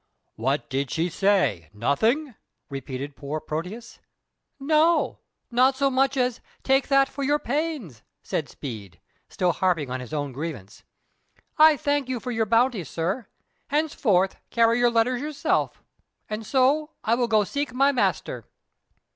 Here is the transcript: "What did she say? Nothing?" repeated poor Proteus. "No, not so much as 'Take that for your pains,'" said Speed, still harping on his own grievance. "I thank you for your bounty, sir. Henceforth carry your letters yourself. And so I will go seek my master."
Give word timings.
"What 0.35 0.67
did 0.67 0.89
she 0.89 1.09
say? 1.09 1.69
Nothing?" 1.75 2.33
repeated 2.71 3.15
poor 3.15 3.39
Proteus. 3.39 3.99
"No, 4.59 5.19
not 5.51 5.75
so 5.75 5.91
much 5.91 6.17
as 6.17 6.41
'Take 6.63 6.87
that 6.87 7.07
for 7.07 7.21
your 7.21 7.37
pains,'" 7.37 8.01
said 8.23 8.49
Speed, 8.49 8.99
still 9.29 9.51
harping 9.51 9.91
on 9.91 9.99
his 9.99 10.11
own 10.11 10.31
grievance. 10.31 10.81
"I 11.59 11.77
thank 11.77 12.09
you 12.09 12.19
for 12.19 12.31
your 12.31 12.47
bounty, 12.47 12.83
sir. 12.83 13.27
Henceforth 13.67 14.37
carry 14.49 14.79
your 14.79 14.89
letters 14.89 15.21
yourself. 15.21 15.83
And 16.27 16.47
so 16.47 16.89
I 17.03 17.13
will 17.13 17.27
go 17.27 17.43
seek 17.43 17.71
my 17.71 17.91
master." 17.91 18.45